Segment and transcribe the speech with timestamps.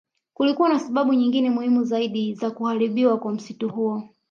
[0.33, 4.03] Kulikuwa na sababu nyingine muhimu zaidi za kuharibiwa kwa msitu huo